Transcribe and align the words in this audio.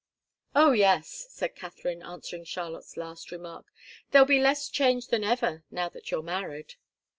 "Oh, 0.55 0.71
yes!" 0.71 1.27
said 1.29 1.55
Katharine, 1.55 2.01
answering 2.01 2.43
Charlotte's 2.45 2.97
last 2.97 3.31
remark. 3.31 3.67
"There'll 4.09 4.25
be 4.25 4.39
less 4.41 4.67
change 4.67 5.09
than 5.09 5.23
ever 5.23 5.63
now 5.69 5.89
that 5.89 6.09
you're 6.09 6.23
married." 6.23 6.73